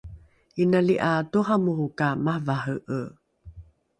inali 0.63 0.95
’a 1.09 1.11
toramoro 1.31 1.87
ka 1.97 2.09
mavare’e 2.23 2.99